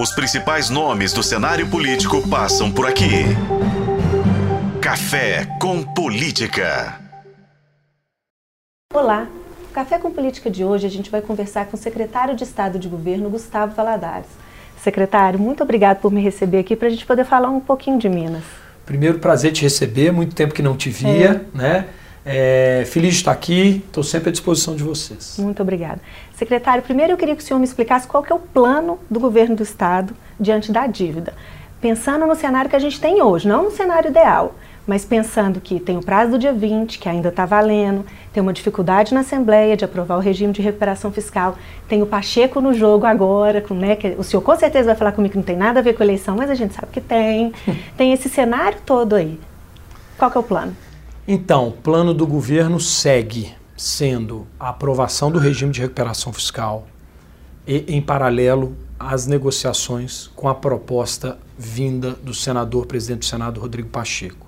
[0.00, 3.24] Os principais nomes do cenário político passam por aqui.
[4.80, 7.00] Café com Política.
[8.94, 9.26] Olá.
[9.60, 12.78] No Café com Política de hoje a gente vai conversar com o secretário de Estado
[12.78, 14.28] de Governo, Gustavo Valadares.
[14.80, 18.08] Secretário, muito obrigado por me receber aqui para a gente poder falar um pouquinho de
[18.08, 18.44] Minas.
[18.86, 21.58] Primeiro, prazer te receber, muito tempo que não te via, é.
[21.58, 21.88] né?
[22.30, 25.36] É, feliz de estar aqui, estou sempre à disposição de vocês.
[25.38, 25.98] Muito obrigada.
[26.34, 29.18] Secretário, primeiro eu queria que o senhor me explicasse qual que é o plano do
[29.18, 31.32] governo do Estado diante da dívida.
[31.80, 34.54] Pensando no cenário que a gente tem hoje, não no cenário ideal,
[34.86, 38.52] mas pensando que tem o prazo do dia 20, que ainda está valendo, tem uma
[38.52, 41.56] dificuldade na Assembleia de aprovar o regime de recuperação fiscal,
[41.88, 45.12] tem o Pacheco no jogo agora, com, né, que o senhor com certeza vai falar
[45.12, 47.00] comigo que não tem nada a ver com a eleição, mas a gente sabe que
[47.00, 47.54] tem.
[47.96, 49.40] tem esse cenário todo aí.
[50.18, 50.76] Qual que é o plano?
[51.30, 56.88] Então, o plano do governo segue sendo a aprovação do regime de recuperação fiscal
[57.66, 63.90] e, em paralelo, as negociações com a proposta vinda do senador, presidente do Senado, Rodrigo
[63.90, 64.46] Pacheco.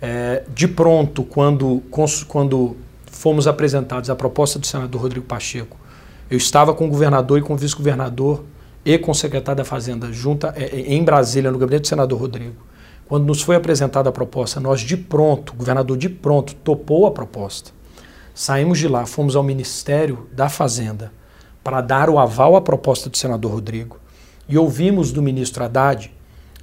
[0.00, 1.80] É, de pronto, quando,
[2.26, 5.76] quando fomos apresentados a proposta do senador Rodrigo Pacheco,
[6.28, 8.42] eu estava com o governador e com o vice-governador
[8.84, 12.18] e com o secretário da Fazenda junta, é, é, em Brasília, no gabinete do senador
[12.18, 12.71] Rodrigo.
[13.12, 17.10] Quando nos foi apresentada a proposta, nós de pronto, o governador de pronto topou a
[17.10, 17.70] proposta.
[18.34, 21.12] Saímos de lá, fomos ao Ministério da Fazenda
[21.62, 23.98] para dar o aval à proposta do senador Rodrigo
[24.48, 26.10] e ouvimos do ministro Haddad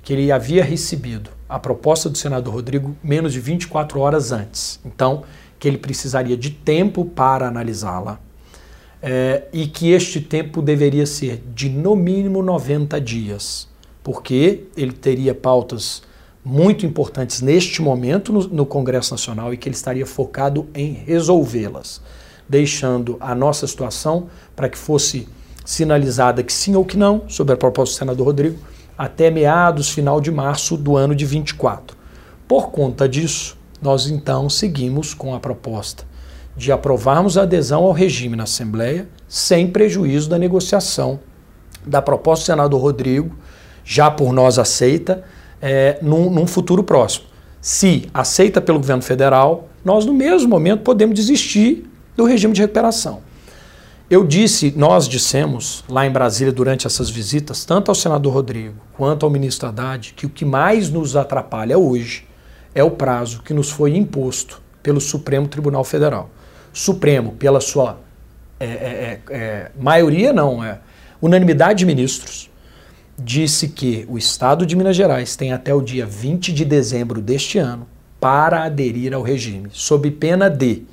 [0.01, 4.79] que ele havia recebido a proposta do senador Rodrigo menos de 24 horas antes.
[4.83, 5.21] Então,
[5.59, 8.19] que ele precisaria de tempo para analisá-la
[9.03, 13.69] é, e que este tempo deveria ser de no mínimo 90 dias,
[14.01, 16.08] porque ele teria pautas
[16.43, 22.01] muito importantes neste momento no, no Congresso Nacional e que ele estaria focado em resolvê-las,
[22.47, 25.27] deixando a nossa situação para que fosse
[25.65, 28.57] sinalizada que sim ou que não sobre a proposta do senador Rodrigo
[28.97, 31.95] até meados, final de março do ano de 24.
[32.47, 36.03] Por conta disso, nós então seguimos com a proposta
[36.57, 41.19] de aprovarmos a adesão ao regime na Assembleia sem prejuízo da negociação
[41.85, 43.35] da proposta do senador Rodrigo,
[43.85, 45.23] já por nós aceita,
[45.61, 47.25] é, num, num futuro próximo.
[47.61, 53.21] Se aceita pelo governo federal, nós no mesmo momento podemos desistir do regime de recuperação.
[54.09, 59.23] Eu disse, nós dissemos lá em Brasília durante essas visitas, tanto ao senador Rodrigo quanto
[59.23, 62.25] ao ministro Haddad, que o que mais nos atrapalha hoje
[62.73, 66.29] é o prazo que nos foi imposto pelo Supremo Tribunal Federal.
[66.73, 67.99] Supremo, pela sua
[68.59, 68.69] é, é,
[69.29, 70.79] é, é maioria, não, é
[71.21, 72.48] unanimidade de ministros,
[73.19, 77.57] disse que o Estado de Minas Gerais tem até o dia 20 de dezembro deste
[77.57, 77.87] ano
[78.19, 80.83] para aderir ao regime, sob pena de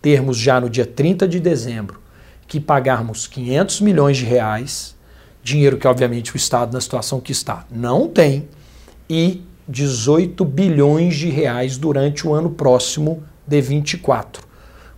[0.00, 2.00] termos já no dia 30 de dezembro
[2.46, 4.94] que pagarmos 500 milhões de reais,
[5.42, 8.48] dinheiro que obviamente o Estado na situação que está não tem,
[9.08, 14.46] e 18 bilhões de reais durante o ano próximo de 24,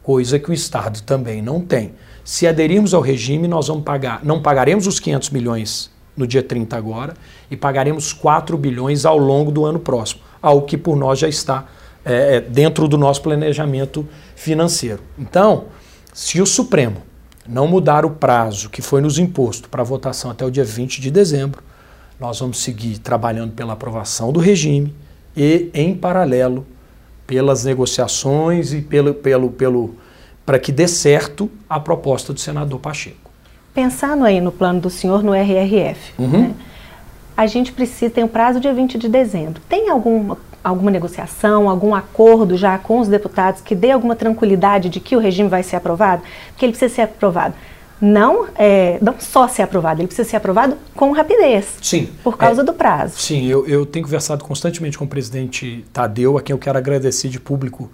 [0.03, 1.95] coisa que o Estado também não tem.
[2.25, 6.77] Se aderirmos ao regime, nós vamos pagar, não pagaremos os 500 milhões no dia 30
[6.77, 7.15] agora,
[7.51, 11.67] e pagaremos 4 bilhões ao longo do ano próximo, algo que por nós já está
[12.05, 15.01] é, é, dentro do nosso planejamento financeiro.
[15.19, 15.67] Então,
[16.13, 17.03] se o Supremo
[17.49, 21.11] não mudar o prazo que foi nos imposto para votação até o dia 20 de
[21.11, 21.63] dezembro,
[22.19, 24.95] nós vamos seguir trabalhando pela aprovação do regime
[25.37, 26.67] e, em paralelo,
[27.27, 29.95] pelas negociações e pelo, pelo, pelo
[30.47, 33.25] para que dê certo a proposta do senador Pacheco
[33.75, 36.29] pensando aí no plano do senhor no RRF, uhum.
[36.29, 36.55] né,
[37.37, 39.61] a gente precisa, tem o um prazo dia 20 de dezembro.
[39.69, 45.01] Tem alguma, alguma negociação, algum acordo já com os deputados que dê alguma tranquilidade de
[45.01, 46.23] que o regime vai ser aprovado?
[46.51, 47.55] Porque ele precisa ser aprovado.
[48.01, 51.67] Não, é, não só ser aprovado, ele precisa ser aprovado com rapidez.
[51.83, 52.09] Sim.
[52.23, 53.19] Por causa é, do prazo.
[53.19, 57.29] Sim, eu, eu tenho conversado constantemente com o presidente Tadeu, a quem eu quero agradecer
[57.29, 57.91] de público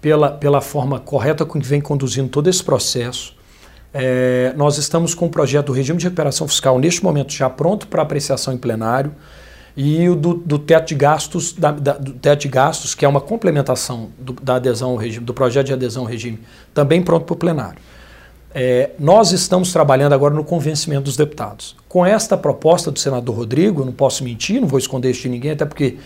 [0.00, 3.34] pela, pela forma correta com que vem conduzindo todo esse processo
[3.92, 7.88] é, nós estamos com o projeto do regime de recuperação fiscal neste momento já pronto
[7.88, 9.12] para apreciação em plenário
[9.76, 13.08] e o do, do teto de gastos, da, da, do teto de gastos, que é
[13.08, 16.40] uma complementação do, da adesão ao regime, do projeto de adesão ao regime,
[16.74, 17.78] também pronto para o plenário.
[18.52, 21.76] É, nós estamos trabalhando agora no convencimento dos deputados.
[21.88, 25.28] Com esta proposta do senador Rodrigo, eu não posso mentir, não vou esconder isso de
[25.28, 25.98] ninguém, até porque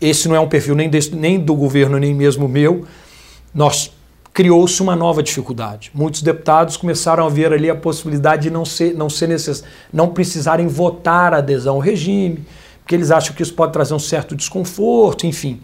[0.00, 2.84] esse não é um perfil nem, desse, nem do governo, nem mesmo meu.
[3.54, 3.92] Nós
[4.32, 5.90] criou-se uma nova dificuldade.
[5.94, 9.62] Muitos deputados começaram a ver ali a possibilidade de não ser, não ser necess...
[9.92, 12.44] não precisarem votar a adesão ao regime,
[12.80, 15.60] porque eles acham que isso pode trazer um certo desconforto, enfim.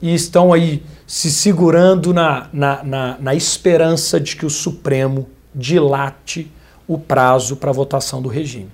[0.00, 6.50] E estão aí se segurando na, na, na, na esperança de que o Supremo dilate
[6.86, 8.70] o prazo para votação do regime.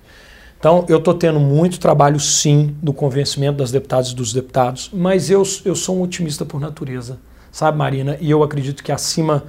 [0.59, 5.29] Então, eu estou tendo muito trabalho, sim, no convencimento das deputadas e dos deputados, mas
[5.29, 7.19] eu, eu sou um otimista por natureza,
[7.55, 8.19] sabe, Marina?
[8.21, 9.45] E eu acredito que acima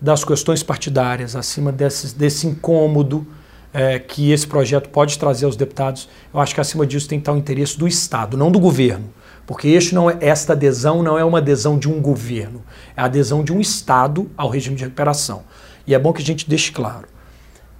[0.00, 3.26] das questões partidárias, acima desse, desse incômodo
[3.74, 7.22] é, que esse projeto pode trazer aos deputados, eu acho que acima disso tem que
[7.22, 9.04] estar o interesse do Estado, não do governo.
[9.46, 12.62] Porque este não é, esta adesão não é uma adesão de um governo,
[12.96, 15.42] é a adesão de um Estado ao regime de recuperação.
[15.86, 17.06] E é bom que a gente deixe claro.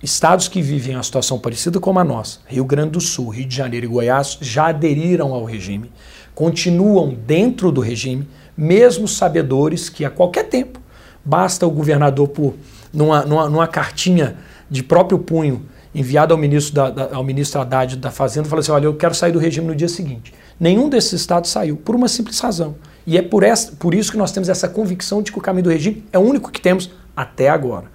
[0.03, 3.57] Estados que vivem uma situação parecida com a nossa, Rio Grande do Sul, Rio de
[3.57, 5.91] Janeiro e Goiás, já aderiram ao regime,
[6.35, 8.29] continuam dentro do regime,
[8.63, 10.81] mesmo sabedores que a qualquer tempo
[11.25, 12.55] basta o governador, por,
[12.93, 14.37] numa, numa, numa cartinha
[14.71, 18.71] de próprio punho, enviada ao ministro, da, da, ao ministro Haddad da Fazenda, falar assim:
[18.71, 20.33] olha, eu quero sair do regime no dia seguinte.
[20.61, 22.77] Nenhum desses estados saiu, por uma simples razão.
[23.05, 25.65] E é por, essa, por isso que nós temos essa convicção de que o caminho
[25.65, 27.87] do regime é o único que temos até agora.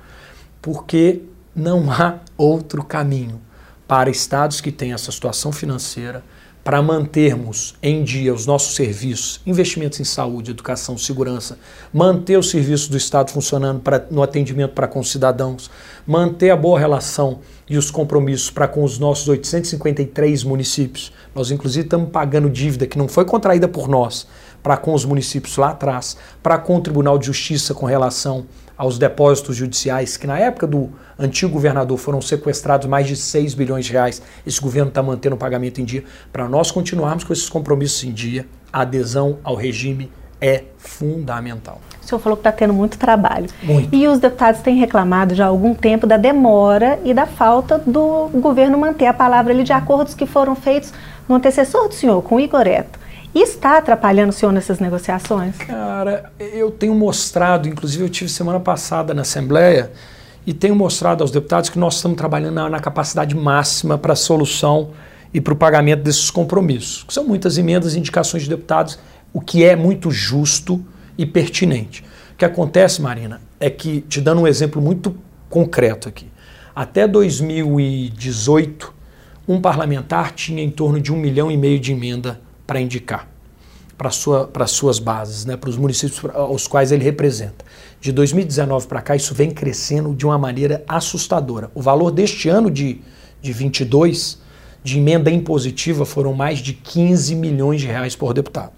[0.62, 1.22] Porque
[1.56, 3.40] não há outro caminho
[3.88, 6.22] para estados que têm essa situação financeira,
[6.68, 11.58] para mantermos em dia os nossos serviços, investimentos em saúde, educação, segurança,
[11.94, 15.72] manter os serviços do Estado funcionando pra, no atendimento para com os cidadãos,
[16.06, 21.14] manter a boa relação e os compromissos para com os nossos 853 municípios.
[21.34, 24.28] Nós, inclusive, estamos pagando dívida que não foi contraída por nós,
[24.68, 29.00] para com os municípios lá atrás, para com o Tribunal de Justiça com relação aos
[29.00, 33.94] depósitos judiciais, que na época do antigo governador foram sequestrados mais de 6 bilhões de
[33.94, 34.22] reais.
[34.46, 36.04] Esse governo está mantendo o pagamento em dia.
[36.34, 40.12] Para nós continuarmos com esses compromissos em dia, a adesão ao regime
[40.42, 41.80] é fundamental.
[42.04, 43.48] O senhor falou que está tendo muito trabalho.
[43.64, 43.96] Muito.
[43.96, 48.28] E os deputados têm reclamado já há algum tempo da demora e da falta do
[48.34, 50.92] governo manter a palavra ali de acordos que foram feitos
[51.25, 53.06] no antecessor do senhor, com o Igor Eto
[53.42, 55.57] está atrapalhando o senhor nessas negociações?
[55.57, 59.92] Cara, eu tenho mostrado, inclusive eu tive semana passada na Assembleia,
[60.45, 64.16] e tenho mostrado aos deputados que nós estamos trabalhando na, na capacidade máxima para a
[64.16, 64.92] solução
[65.34, 67.06] e para o pagamento desses compromissos.
[67.10, 68.98] São muitas emendas e indicações de deputados,
[69.34, 70.83] o que é muito justo
[71.18, 72.01] e pertinente.
[72.33, 75.18] O que acontece, Marina, é que, te dando um exemplo muito
[75.50, 76.28] concreto aqui,
[76.74, 78.94] até 2018,
[79.48, 83.28] um parlamentar tinha em torno de um milhão e meio de emenda para indicar
[83.98, 87.66] para sua, as suas bases, né, para os municípios aos quais ele representa.
[88.00, 91.72] De 2019 para cá, isso vem crescendo de uma maneira assustadora.
[91.74, 93.02] O valor deste ano de,
[93.42, 94.46] de 22
[94.84, 98.72] de emenda impositiva foram mais de 15 milhões de reais por deputado.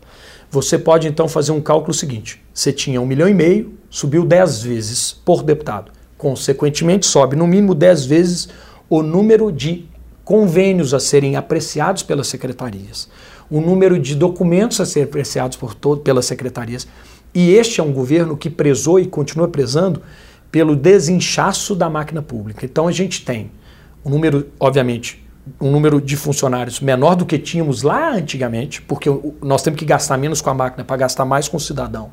[0.50, 4.64] Você pode então fazer um cálculo seguinte: você tinha um milhão e meio, subiu 10
[4.64, 5.92] vezes por deputado.
[6.18, 8.50] Consequentemente, sobe no mínimo 10 vezes
[8.90, 9.86] o número de
[10.24, 13.10] convênios a serem apreciados pelas secretarias
[13.50, 16.88] o número de documentos a ser apreciados por todo, pelas secretarias.
[17.34, 20.02] E este é um governo que prezou e continua prezando
[20.52, 22.66] pelo desinchaço da máquina pública.
[22.66, 23.52] Então a gente tem
[24.04, 25.24] um número, obviamente,
[25.60, 29.10] um número de funcionários menor do que tínhamos lá antigamente, porque
[29.42, 32.12] nós temos que gastar menos com a máquina para gastar mais com o cidadão.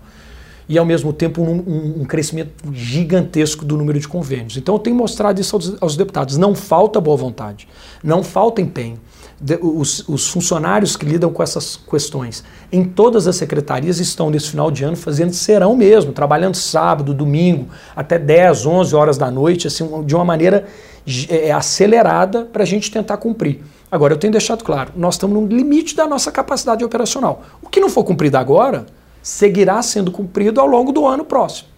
[0.68, 4.56] E ao mesmo tempo um, um, um, crescimento gigantesco do número de convênios.
[4.56, 6.36] Então eu tenho mostrado isso aos, aos deputados.
[6.36, 7.68] Não falta boa vontade,
[8.02, 8.98] não falta empenho
[9.60, 12.42] os, os, funcionários que lidam com essas questões
[12.72, 17.68] em todas as secretarias estão nesse final de ano fazendo serão mesmo, trabalhando sábado, domingo,
[17.94, 20.66] até 10, 11 horas da noite, assim, de uma maneira
[21.28, 23.62] é, acelerada para a gente tentar cumprir.
[23.90, 27.42] Agora, eu tenho deixado claro, nós estamos no limite da nossa capacidade operacional.
[27.62, 28.86] O que não for cumprido agora,
[29.22, 31.68] seguirá sendo cumprido ao longo do ano próximo.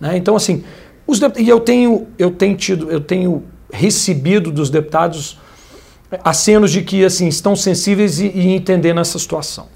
[0.00, 0.16] Né?
[0.16, 0.62] Então, assim,
[1.06, 5.38] os e eu tenho, eu tenho tido, eu tenho recebido dos deputados
[6.24, 9.66] acenos de que assim estão sensíveis e, e entendendo essa situação.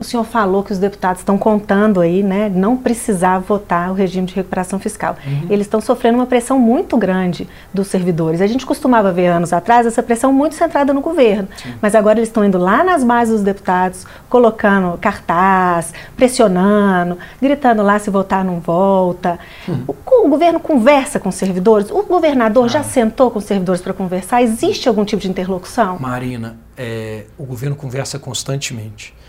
[0.00, 4.26] O senhor falou que os deputados estão contando aí, né, não precisar votar o regime
[4.26, 5.14] de recuperação fiscal.
[5.26, 5.46] Uhum.
[5.50, 8.40] Eles estão sofrendo uma pressão muito grande dos servidores.
[8.40, 11.74] A gente costumava ver anos atrás essa pressão muito centrada no governo, Sim.
[11.82, 17.98] mas agora eles estão indo lá nas bases dos deputados, colocando cartaz, pressionando, gritando lá
[17.98, 19.38] se votar não volta.
[19.68, 19.84] Uhum.
[19.86, 21.90] O, o, governo conversa com os servidores.
[21.90, 22.68] O governador ah.
[22.68, 24.40] já sentou com os servidores para conversar.
[24.42, 25.98] Existe algum tipo de interlocução?
[26.00, 29.19] Marina, é, o governo conversa constantemente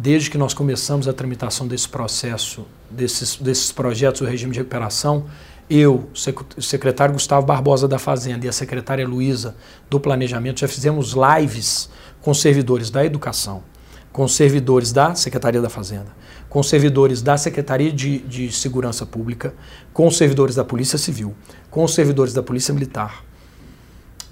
[0.00, 5.26] desde que nós começamos a tramitação desse processo, desses, desses projetos do regime de recuperação,
[5.68, 6.08] eu,
[6.56, 9.56] o secretário Gustavo Barbosa da Fazenda e a secretária Luísa
[9.90, 11.90] do Planejamento já fizemos lives
[12.22, 13.64] com servidores da educação,
[14.12, 16.16] com servidores da Secretaria da Fazenda,
[16.48, 19.52] com servidores da Secretaria de, de Segurança Pública,
[19.92, 21.34] com servidores da Polícia Civil,
[21.70, 23.24] com servidores da Polícia Militar,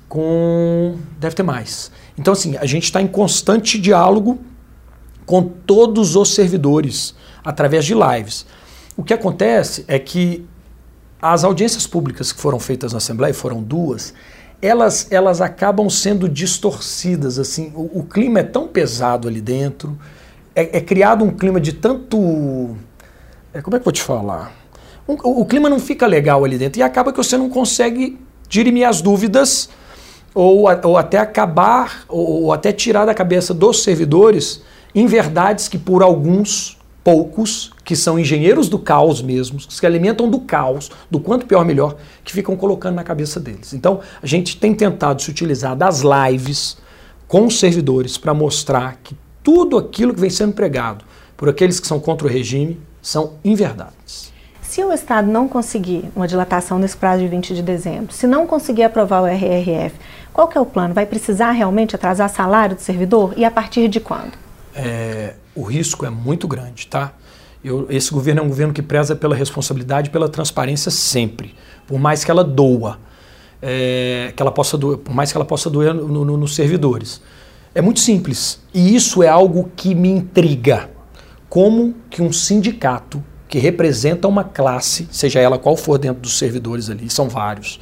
[0.09, 0.97] com.
[1.19, 1.91] deve ter mais.
[2.17, 4.39] Então, assim, a gente está em constante diálogo
[5.27, 7.15] com todos os servidores
[7.45, 8.47] através de lives.
[8.97, 10.47] O que acontece é que
[11.21, 14.15] as audiências públicas que foram feitas na Assembleia, foram duas,
[14.63, 17.39] elas, elas acabam sendo distorcidas.
[17.39, 19.99] assim o, o clima é tão pesado ali dentro,
[20.55, 22.77] é, é criado um clima de tanto.
[23.53, 24.53] É, como é que eu vou te falar?
[25.09, 28.19] Um, o, o, clima não fica legal ali dentro e acaba que você não consegue
[28.49, 29.69] dirimir as dúvidas
[30.35, 34.63] ou, ou até acabar, ou, ou até tirar da cabeça dos servidores
[34.97, 40.29] em verdades que por alguns poucos, que são engenheiros do caos mesmo, que se alimentam
[40.29, 43.73] do caos, do quanto pior melhor, que ficam colocando na cabeça deles.
[43.75, 46.79] Então, a gente tem tentado se utilizar das lives
[47.29, 51.05] com os servidores para mostrar que tudo aquilo que vem sendo pregado
[51.37, 54.33] por aqueles que são contra o regime são inverdades.
[54.61, 58.49] Se o Estado não conseguir uma dilatação nesse prazo de 20 de dezembro, se não
[58.49, 59.95] conseguir aprovar o RRF,
[60.33, 60.93] qual que é o plano?
[60.93, 63.33] Vai precisar realmente atrasar salário do servidor?
[63.37, 64.46] E a partir de quando?
[64.77, 67.15] É, o risco é muito grande, tá?
[67.65, 71.55] Eu, esse governo é um governo que preza pela responsabilidade pela transparência sempre,
[71.87, 72.99] por mais que ela doa,
[73.63, 77.23] é, que ela possa doer, por mais que ela possa doer no, no, nos servidores.
[77.75, 80.91] É muito simples e isso é algo que me intriga.
[81.49, 86.91] Como que um sindicato que representa uma classe, seja ela qual for dentro dos servidores
[86.91, 87.81] ali, são vários,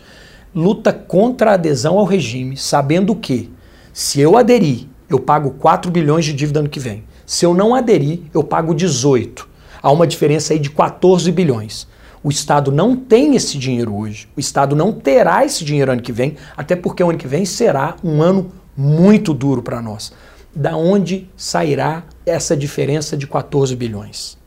[0.55, 3.53] luta contra a adesão ao regime, sabendo que
[3.93, 7.05] se eu aderir, eu pago 4 bilhões de dívida ano que vem.
[7.25, 9.49] Se eu não aderir, eu pago 18.
[9.83, 11.87] Há uma diferença aí de 14 bilhões.
[12.23, 14.29] O Estado não tem esse dinheiro hoje.
[14.37, 17.45] O Estado não terá esse dinheiro ano que vem, até porque o ano que vem
[17.45, 20.13] será um ano muito duro para nós.
[20.55, 24.39] Da onde sairá essa diferença de 14 bilhões?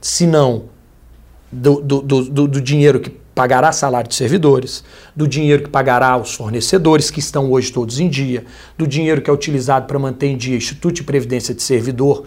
[0.00, 0.64] Se não
[1.50, 4.82] do, do, do, do dinheiro que pagará salário de servidores,
[5.14, 8.46] do dinheiro que pagará os fornecedores, que estão hoje todos em dia,
[8.78, 12.26] do dinheiro que é utilizado para manter em dia Instituto de Previdência de Servidor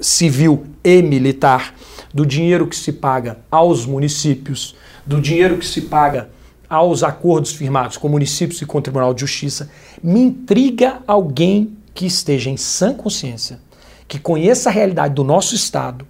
[0.00, 1.72] Civil e Militar,
[2.12, 4.74] do dinheiro que se paga aos municípios,
[5.06, 6.28] do dinheiro que se paga
[6.68, 9.70] aos acordos firmados com municípios e com o Tribunal de Justiça.
[10.02, 13.60] Me intriga alguém que esteja em sã consciência,
[14.08, 16.04] que conheça a realidade do nosso Estado,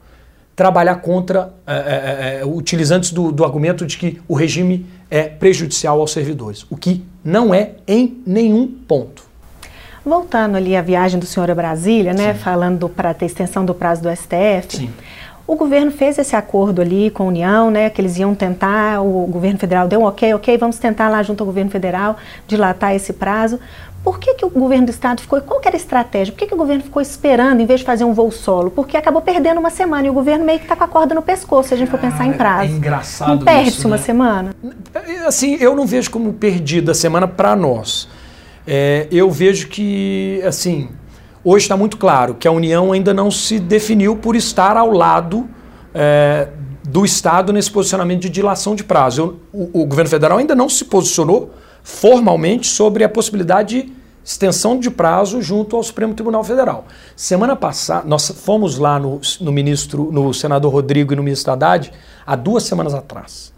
[0.57, 6.01] trabalhar contra, é, é, é, utilizando do, do argumento de que o regime é prejudicial
[6.01, 9.25] aos servidores, o que não é em nenhum ponto.
[10.05, 14.03] Voltando ali à viagem do senhor a Brasília, né, falando para ter extensão do prazo
[14.03, 14.91] do STF, Sim.
[15.47, 19.27] o governo fez esse acordo ali com a União, né, que eles iam tentar, o
[19.27, 23.15] governo federal deu um ok, ok, vamos tentar lá junto ao governo federal dilatar esse
[23.15, 23.59] prazo,
[24.05, 26.31] por que, que o governo do estado ficou, qual era a estratégia?
[26.31, 28.71] Por que, que o governo ficou esperando em vez de fazer um voo solo?
[28.71, 31.23] Porque acabou perdendo uma semana e o governo meio que está com a corda no
[31.23, 32.71] pescoço, se a gente for pensar em prazo.
[32.71, 34.03] É engraçado Não perde-se uma né?
[34.03, 34.55] semana?
[35.27, 38.07] Assim, eu não vejo como perdida a semana para nós.
[38.67, 40.91] É, eu vejo que, assim,
[41.43, 45.49] hoje está muito claro que a União ainda não se definiu por estar ao lado
[45.95, 46.49] é,
[46.87, 49.41] do Estado nesse posicionamento de dilação de prazo.
[49.55, 51.55] Eu, o, o governo federal ainda não se posicionou
[51.85, 53.93] formalmente sobre a possibilidade de
[54.25, 56.87] extensão de prazo junto ao Supremo Tribunal Federal.
[57.15, 61.93] Semana passada, nós fomos lá no, no ministro, no senador Rodrigo e no ministro Haddad
[62.27, 63.53] há duas semanas atrás.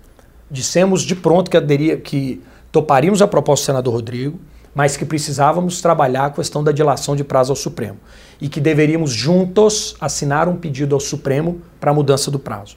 [0.51, 2.43] Dissemos de pronto que, aderia, que
[2.73, 4.41] toparíamos a proposta do senador Rodrigo,
[4.75, 7.99] mas que precisávamos trabalhar a questão da dilação de prazo ao Supremo
[8.41, 12.77] e que deveríamos juntos assinar um pedido ao Supremo para a mudança do prazo.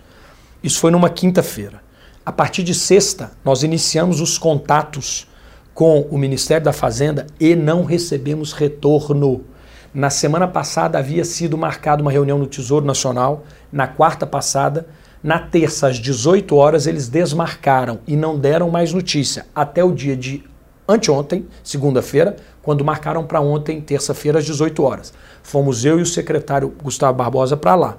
[0.63, 1.81] Isso foi numa quinta-feira.
[2.23, 5.27] A partir de sexta, nós iniciamos os contatos
[5.79, 9.45] com o Ministério da Fazenda e não recebemos retorno.
[9.93, 14.87] Na semana passada havia sido marcada uma reunião no Tesouro Nacional, na quarta passada,
[15.23, 20.17] na terça às 18 horas eles desmarcaram e não deram mais notícia até o dia
[20.17, 20.43] de
[20.85, 25.13] anteontem, segunda-feira, quando marcaram para ontem, terça-feira às 18 horas.
[25.41, 27.97] Fomos eu e o secretário Gustavo Barbosa para lá.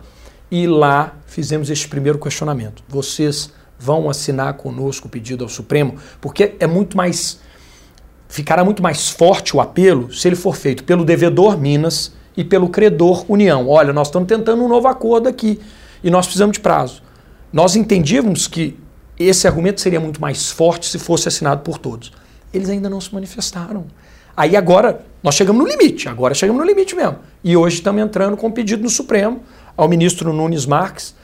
[0.50, 2.82] E lá fizemos este primeiro questionamento.
[2.86, 5.94] Vocês vão assinar conosco o pedido ao Supremo?
[6.20, 7.40] Porque é muito mais
[8.30, 12.68] ficará muito mais forte o apelo se ele for feito pelo devedor Minas e pelo
[12.68, 13.68] credor União.
[13.68, 15.60] Olha, nós estamos tentando um novo acordo aqui
[16.02, 17.02] e nós precisamos de prazo.
[17.52, 18.78] Nós entendíamos que
[19.18, 22.12] esse argumento seria muito mais forte se fosse assinado por todos.
[22.54, 23.86] Eles ainda não se manifestaram.
[24.36, 27.18] Aí agora nós chegamos no limite, agora chegamos no limite mesmo.
[27.42, 29.42] E hoje estamos entrando com um pedido no Supremo
[29.76, 31.16] ao ministro Nunes Marques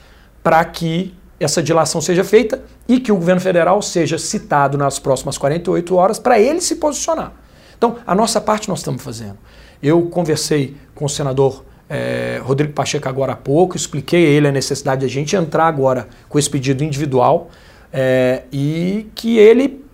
[0.42, 5.36] para que essa dilação seja feita e que o governo federal seja citado nas próximas
[5.36, 7.32] 48 horas para ele se posicionar.
[7.76, 9.36] Então, a nossa parte nós estamos fazendo.
[9.82, 14.52] Eu conversei com o senador é, Rodrigo Pacheco agora há pouco, expliquei a ele a
[14.52, 17.50] necessidade de a gente entrar agora com esse pedido individual
[17.92, 19.84] é, e que ele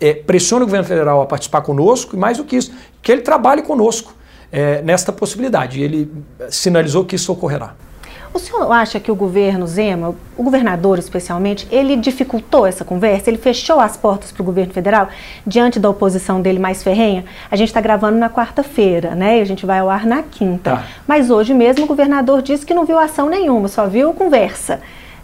[0.00, 3.22] é, pressione o governo federal a participar conosco e mais do que isso, que ele
[3.22, 4.14] trabalhe conosco
[4.84, 5.80] nesta possibilidade.
[5.80, 6.12] Ele
[6.50, 7.74] sinalizou que isso ocorrerá.
[8.34, 13.28] O senhor acha que o governo Zema, o governador especialmente, ele dificultou essa conversa?
[13.28, 15.08] Ele fechou as portas para o governo federal
[15.46, 17.24] diante da oposição dele mais ferrenha?
[17.50, 19.38] A gente está gravando na quarta-feira, né?
[19.38, 20.70] E a gente vai ao ar na quinta.
[20.70, 20.84] Tá.
[21.06, 24.80] Mas hoje mesmo o governador disse que não viu ação nenhuma, só viu conversa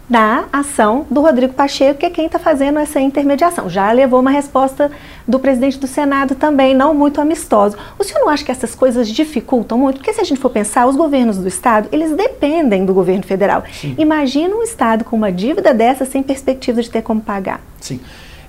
[0.09, 3.69] da ação do Rodrigo Pacheco, que é quem está fazendo essa intermediação.
[3.69, 4.91] Já levou uma resposta
[5.27, 7.77] do presidente do Senado também, não muito amistosa.
[7.97, 9.97] O senhor não acha que essas coisas dificultam muito?
[9.97, 13.63] Porque se a gente for pensar, os governos do Estado, eles dependem do governo federal.
[13.71, 13.93] Sim.
[13.99, 17.61] Imagina um Estado com uma dívida dessa sem perspectiva de ter como pagar.
[17.79, 17.99] Sim.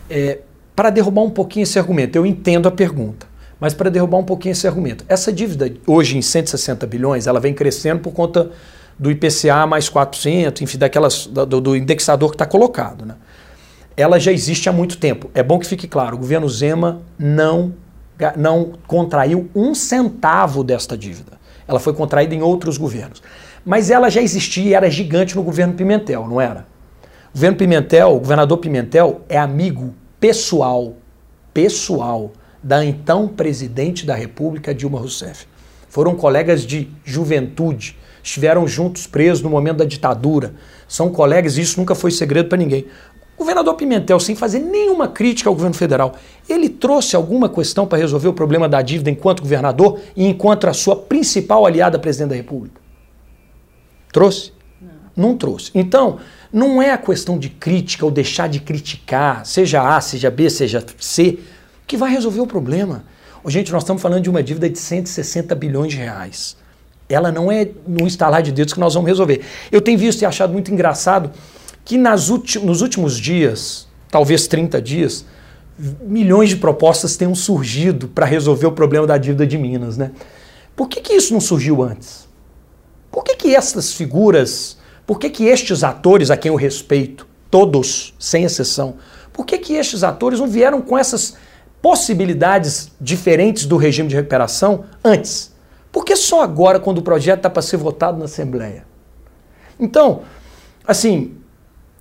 [0.08, 0.38] É,
[0.74, 3.28] para derrubar um pouquinho esse argumento, eu entendo a pergunta.
[3.60, 7.52] Mas para derrubar um pouquinho esse argumento, essa dívida hoje em 160 bilhões, ela vem
[7.52, 8.50] crescendo por conta
[9.00, 13.06] do IPCA mais 4%, enfim, daquelas, do, do indexador que está colocado.
[13.06, 13.14] Né?
[13.96, 15.30] Ela já existe há muito tempo.
[15.34, 17.72] É bom que fique claro, o governo Zema não,
[18.36, 21.40] não contraiu um centavo desta dívida.
[21.66, 23.22] Ela foi contraída em outros governos.
[23.64, 26.66] Mas ela já existia e era gigante no governo Pimentel, não era?
[27.30, 30.94] O governo Pimentel, o governador Pimentel, é amigo pessoal,
[31.54, 35.46] pessoal, da então presidente da República, Dilma Rousseff.
[35.88, 40.54] Foram colegas de juventude, estiveram juntos presos no momento da ditadura,
[40.86, 42.86] são colegas e isso nunca foi segredo para ninguém.
[43.36, 46.14] O governador Pimentel, sem fazer nenhuma crítica ao governo federal,
[46.46, 50.74] ele trouxe alguma questão para resolver o problema da dívida enquanto governador e enquanto a
[50.74, 52.78] sua principal aliada, presidente da República?
[54.12, 54.52] Trouxe?
[55.16, 55.30] Não.
[55.30, 55.70] não trouxe.
[55.74, 56.18] Então,
[56.52, 60.84] não é a questão de crítica ou deixar de criticar, seja A, seja B, seja
[60.98, 61.38] C,
[61.86, 63.04] que vai resolver o problema.
[63.46, 66.58] Gente, nós estamos falando de uma dívida de 160 bilhões de reais
[67.10, 69.42] ela não é no instalar de dedos que nós vamos resolver.
[69.70, 71.30] Eu tenho visto e achado muito engraçado
[71.84, 75.24] que nas nos últimos dias, talvez 30 dias,
[76.02, 79.96] milhões de propostas tenham surgido para resolver o problema da dívida de Minas.
[79.96, 80.12] Né?
[80.76, 82.28] Por que, que isso não surgiu antes?
[83.10, 88.14] Por que, que essas figuras, por que, que estes atores a quem eu respeito, todos,
[88.18, 88.94] sem exceção,
[89.32, 91.34] por que, que estes atores não vieram com essas
[91.82, 95.50] possibilidades diferentes do regime de recuperação antes?
[95.92, 98.84] Por que só agora, quando o projeto está para ser votado na Assembleia?
[99.78, 100.22] Então,
[100.86, 101.36] assim,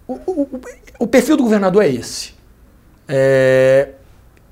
[0.07, 0.61] o, o,
[0.99, 2.33] o perfil do governador é esse.
[3.07, 3.89] É,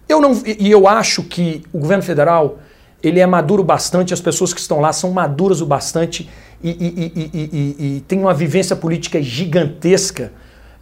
[0.10, 2.60] eu não, e eu acho que o governo federal
[3.04, 6.30] ele é maduro bastante, as pessoas que estão lá são maduras o bastante
[6.64, 10.32] e, e, e, e têm uma vivência política gigantesca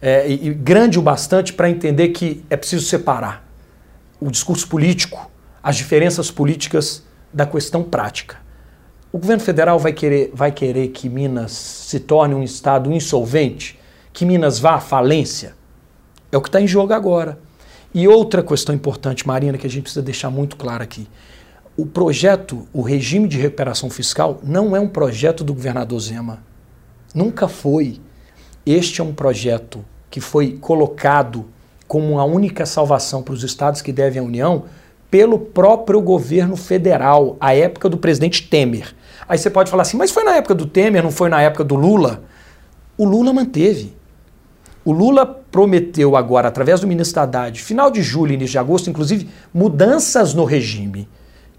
[0.00, 3.44] é, e, grande o bastante para entender que é preciso separar
[4.18, 5.30] o discurso político,
[5.62, 7.02] as diferenças políticas
[7.32, 8.38] da questão prática.
[9.16, 13.78] O governo federal vai querer, vai querer que Minas se torne um estado insolvente?
[14.12, 15.54] Que Minas vá à falência?
[16.30, 17.38] É o que está em jogo agora.
[17.94, 21.08] E outra questão importante, Marina, que a gente precisa deixar muito claro aqui.
[21.78, 26.40] O projeto, o regime de recuperação fiscal, não é um projeto do governador Zema.
[27.14, 27.98] Nunca foi.
[28.66, 31.46] Este é um projeto que foi colocado
[31.88, 34.64] como a única salvação para os estados que devem à União
[35.10, 38.94] pelo próprio governo federal, à época do presidente Temer.
[39.28, 41.64] Aí você pode falar assim, mas foi na época do Temer, não foi na época
[41.64, 42.22] do Lula?
[42.96, 43.94] O Lula manteve.
[44.84, 49.28] O Lula prometeu agora, através do ministro Haddad, final de julho, início de agosto, inclusive,
[49.52, 51.08] mudanças no regime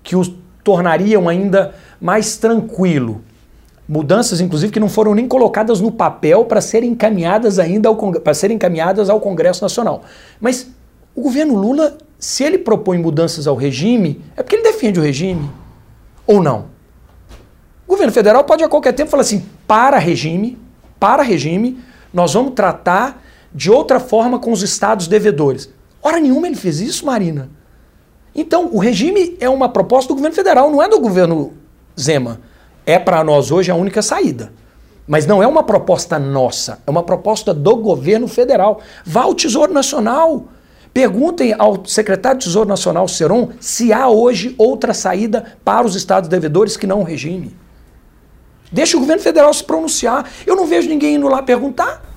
[0.02, 0.24] que o
[0.64, 3.22] tornariam ainda mais tranquilo.
[3.88, 7.90] Mudanças, inclusive, que não foram nem colocadas no papel para serem encaminhadas ainda
[8.24, 10.04] para serem encaminhadas ao Congresso Nacional.
[10.40, 10.70] Mas
[11.16, 15.50] o governo Lula, se ele propõe mudanças ao regime, é porque ele defende o regime.
[16.26, 16.77] Ou não?
[17.88, 20.58] O governo federal pode a qualquer tempo falar assim: para regime,
[21.00, 21.80] para regime,
[22.14, 23.24] nós vamos tratar
[23.54, 25.70] de outra forma com os estados devedores.
[26.02, 27.50] Hora nenhuma ele fez isso, Marina.
[28.36, 31.54] Então, o regime é uma proposta do governo federal, não é do governo
[32.00, 32.42] Zema.
[32.86, 34.52] É para nós hoje a única saída.
[35.08, 38.82] Mas não é uma proposta nossa, é uma proposta do governo federal.
[39.06, 40.46] Vá ao Tesouro Nacional.
[40.94, 46.28] Perguntem ao secretário do Tesouro Nacional, Seron, se há hoje outra saída para os estados
[46.30, 47.56] devedores que não o regime.
[48.72, 50.26] Deixa o governo federal se pronunciar.
[50.46, 52.08] Eu não vejo ninguém indo lá perguntar.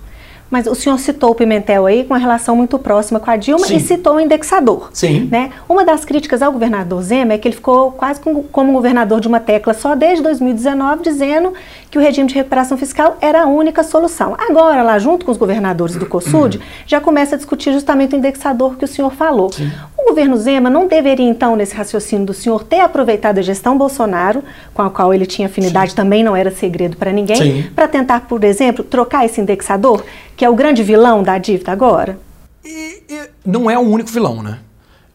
[0.50, 3.66] Mas o senhor citou o Pimentel aí com uma relação muito próxima com a Dilma
[3.66, 3.76] Sim.
[3.76, 4.90] e citou o indexador.
[4.92, 5.28] Sim.
[5.30, 5.52] Né?
[5.68, 9.38] Uma das críticas ao governador Zema é que ele ficou quase como, governador de uma
[9.38, 11.54] tecla só desde 2019, dizendo
[11.88, 14.34] que o regime de recuperação fiscal era a única solução.
[14.36, 18.76] Agora, lá junto com os governadores do COSUD, já começa a discutir justamente o indexador
[18.76, 19.52] que o senhor falou.
[19.52, 19.70] Sim.
[20.11, 24.42] Governo Zema não deveria, então, nesse raciocínio do senhor, ter aproveitado a gestão Bolsonaro,
[24.75, 25.96] com a qual ele tinha afinidade, Sim.
[25.96, 30.05] também não era segredo para ninguém, para tentar, por exemplo, trocar esse indexador,
[30.37, 32.18] que é o grande vilão da dívida agora?
[32.64, 34.59] E, e não é o único vilão, né?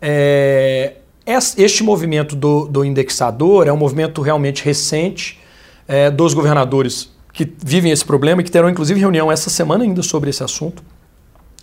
[0.01, 0.93] É,
[1.27, 5.41] este movimento do, do indexador é um movimento realmente recente
[5.89, 10.01] é, dos governadores que vivem esse problema e que terão inclusive reunião essa semana ainda
[10.01, 10.81] sobre esse assunto.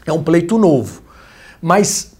[0.05, 1.01] É um pleito novo.
[1.63, 2.12] Mas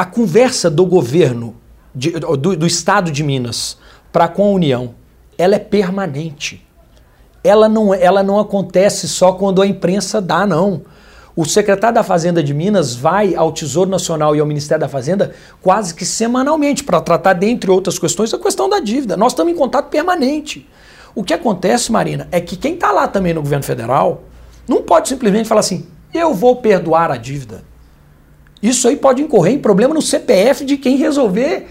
[0.00, 1.54] a conversa do governo,
[1.94, 3.76] de, do, do Estado de Minas
[4.10, 4.94] para com a União,
[5.36, 6.66] ela é permanente.
[7.44, 10.80] Ela não, ela não acontece só quando a imprensa dá, não.
[11.36, 15.34] O secretário da Fazenda de Minas vai ao Tesouro Nacional e ao Ministério da Fazenda
[15.60, 19.18] quase que semanalmente para tratar, dentre outras questões, a questão da dívida.
[19.18, 20.66] Nós estamos em contato permanente.
[21.14, 24.22] O que acontece, Marina, é que quem está lá também no governo federal
[24.66, 27.68] não pode simplesmente falar assim: eu vou perdoar a dívida.
[28.62, 31.66] Isso aí pode incorrer em problema no CPF de quem resolver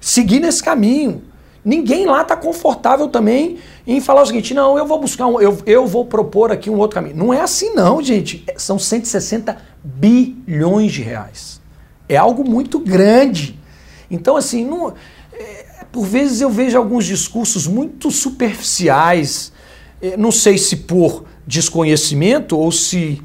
[0.00, 1.22] seguir nesse caminho.
[1.64, 5.58] Ninguém lá está confortável também em falar o seguinte: não, eu vou buscar um, eu,
[5.66, 7.16] eu vou propor aqui um outro caminho.
[7.16, 8.44] Não é assim, não, gente.
[8.56, 11.60] São 160 bilhões de reais.
[12.08, 13.58] É algo muito grande.
[14.10, 14.94] Então, assim, não,
[15.32, 19.52] é, por vezes eu vejo alguns discursos muito superficiais,
[20.00, 23.20] é, não sei se por desconhecimento ou se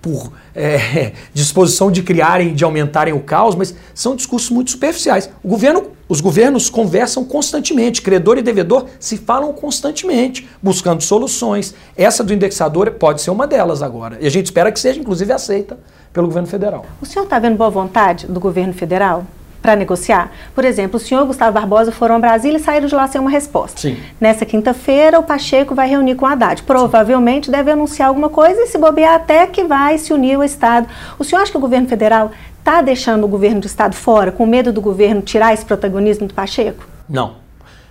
[0.00, 5.30] por é, disposição de criarem, de aumentarem o caos, mas são discursos muito superficiais.
[5.42, 11.74] O governo, os governos conversam constantemente, credor e devedor se falam constantemente, buscando soluções.
[11.96, 14.18] Essa do indexador pode ser uma delas agora.
[14.20, 15.78] E a gente espera que seja, inclusive, aceita
[16.12, 16.86] pelo governo federal.
[17.00, 19.24] O senhor está vendo boa vontade do governo federal?
[19.60, 20.32] Para negociar?
[20.54, 23.30] Por exemplo, o senhor Gustavo Barbosa foram a Brasília e saíram de lá sem uma
[23.30, 23.80] resposta.
[23.80, 23.96] Sim.
[24.20, 26.62] Nessa quinta-feira, o Pacheco vai reunir com o Haddad.
[26.62, 27.52] Provavelmente Sim.
[27.52, 30.88] deve anunciar alguma coisa e se bobear até que vai se unir ao Estado.
[31.18, 34.46] O senhor acha que o governo federal está deixando o governo do Estado fora, com
[34.46, 36.86] medo do governo tirar esse protagonismo do Pacheco?
[37.08, 37.36] Não.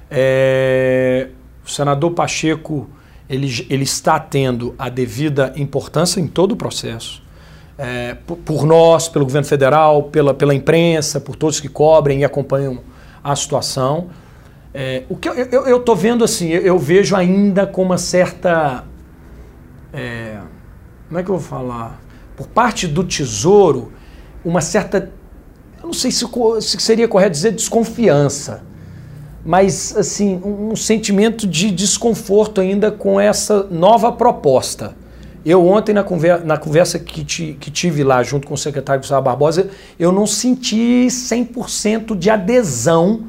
[0.09, 1.27] É...
[1.65, 2.87] O senador Pacheco
[3.29, 7.26] ele, ele está tendo a devida importância em todo o processo
[7.77, 12.25] é, por, por, nós, pelo governo federal, pela, pela imprensa, por todos que cobrem e
[12.25, 12.79] acompanham
[13.23, 14.09] a situação.
[14.73, 18.83] É, o que eu estou vendo assim, eu, eu, vejo ainda com uma certa.
[19.93, 20.39] É,
[21.07, 22.01] como é que eu vou falar?
[22.35, 23.91] Por parte do Tesouro,
[24.43, 25.11] uma certa.
[25.79, 26.25] Eu não sei se,
[26.61, 28.63] se seria correto dizer desconfiança,
[29.45, 34.95] mas assim, um, um sentimento de desconforto ainda com essa nova proposta
[35.49, 39.23] eu ontem, na conversa, na conversa que, que, tive lá junto com o secretário Gustavo
[39.23, 43.27] Barbosa, eu não senti 100% de adesão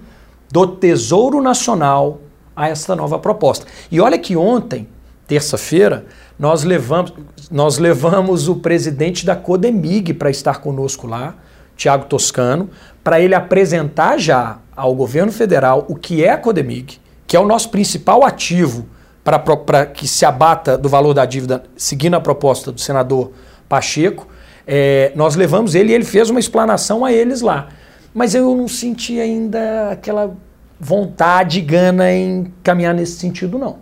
[0.50, 2.20] do Tesouro Nacional
[2.56, 3.66] a essa nova proposta.
[3.90, 4.88] E olha que ontem,
[5.28, 6.06] terça-feira,
[6.38, 7.12] nós levamos,
[7.50, 11.36] nós levamos o presidente da Codemig para estar conosco lá,
[11.76, 12.68] Tiago Toscano,
[13.04, 17.46] para ele apresentar já ao governo federal o que é a Codemig, que é o
[17.46, 18.86] nosso principal ativo
[19.36, 23.32] para que se abata do valor da dívida, seguindo a proposta do senador
[23.68, 24.28] Pacheco.
[24.64, 27.68] É, nós levamos ele e ele fez uma explanação a eles lá.
[28.14, 30.36] Mas eu não senti ainda aquela
[30.78, 33.76] vontade, gana em caminhar nesse sentido, não.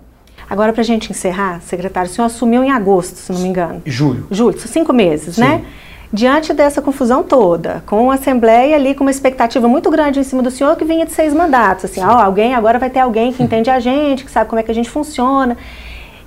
[0.48, 3.82] Agora, para a gente encerrar, secretário, o senhor assumiu em agosto, se não me engano.
[3.84, 4.28] Julho.
[4.30, 5.46] Julho, cinco meses, né?
[5.46, 5.52] Sim.
[5.52, 5.64] né?
[6.12, 10.42] Diante dessa confusão toda, com a Assembleia ali com uma expectativa muito grande em cima
[10.42, 13.42] do senhor que vinha de seis mandatos, assim, ó, alguém agora vai ter alguém que
[13.44, 15.56] entende a gente, que sabe como é que a gente funciona.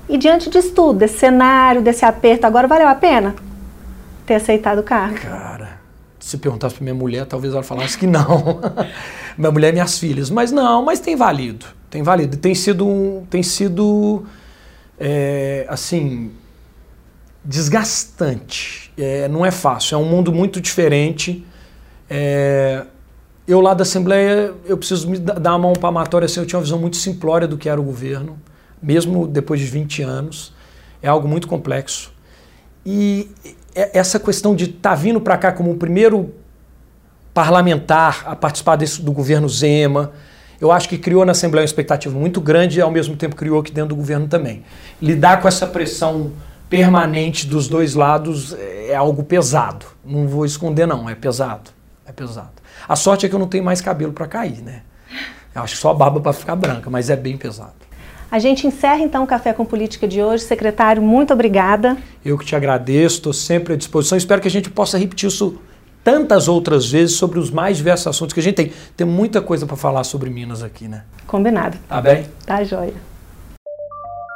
[0.08, 3.36] E diante disso tudo, desse cenário, desse aperto, agora valeu a pena
[4.30, 5.16] ter aceitado o cargo?
[5.20, 5.80] Cara,
[6.20, 8.60] se perguntasse para minha mulher, talvez ela falasse que não.
[9.38, 10.30] minha mulher e minhas filhas.
[10.30, 11.66] Mas não, mas tem valido.
[11.90, 12.38] Tem valido.
[12.38, 14.26] Tem sido, um, tem sido
[15.00, 16.32] é, assim,
[17.44, 18.89] desgastante.
[19.02, 21.46] É, não é fácil, é um mundo muito diferente.
[22.10, 22.84] É,
[23.48, 26.64] eu lá da Assembleia, eu preciso me dar uma mão palmatória assim, eu tinha uma
[26.64, 28.38] visão muito simplória do que era o governo,
[28.82, 30.54] mesmo depois de 20 anos.
[31.02, 32.12] É algo muito complexo.
[32.86, 33.32] E
[33.74, 36.34] essa questão de estar tá vindo para cá como o primeiro
[37.34, 40.12] parlamentar a participar desse, do governo Zema,
[40.60, 43.62] eu acho que criou na Assembleia uma expectativa muito grande e ao mesmo tempo criou
[43.62, 44.64] aqui dentro do governo também.
[45.02, 46.34] Lidar com essa pressão
[46.70, 49.86] permanente dos dois lados é algo pesado.
[50.06, 51.72] Não vou esconder, não, é pesado.
[52.06, 52.52] É pesado.
[52.88, 54.82] A sorte é que eu não tenho mais cabelo para cair, né?
[55.54, 57.74] Eu acho que só barba para ficar branca, mas é bem pesado.
[58.32, 60.44] A gente encerra então o Café com Política de hoje.
[60.44, 61.98] Secretário, muito obrigada.
[62.24, 64.18] Eu que te agradeço, estou sempre à disposição.
[64.18, 65.60] Espero que a gente possa repetir isso
[66.04, 68.72] tantas outras vezes sobre os mais diversos assuntos que a gente tem.
[68.96, 71.04] Tem muita coisa para falar sobre Minas aqui, né?
[71.26, 71.78] Combinado.
[71.88, 72.28] Tá bem?
[72.46, 73.09] Tá joia.